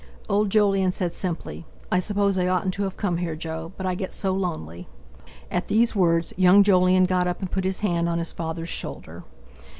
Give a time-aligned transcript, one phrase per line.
[0.27, 3.93] Old Jolyon said simply: "I suppose I oughtn't to have come here, Jo; but I
[3.93, 4.87] get so lonely!"
[5.51, 9.23] At these words young Jolyon got up and put his hand on his father's shoulder.